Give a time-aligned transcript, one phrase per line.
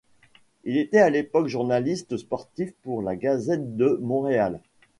[0.63, 4.59] Il était à l'époque journaliste sportif pour la gazette de Montréal.